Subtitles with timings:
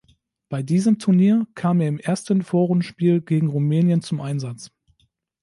[0.49, 4.71] Bei diesem Turnier kam er im ersten Vorrundenspiel gegen Rumänien zum Einsatz.